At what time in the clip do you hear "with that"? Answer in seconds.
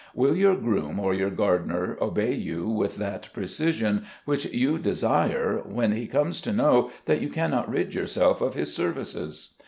2.67-3.29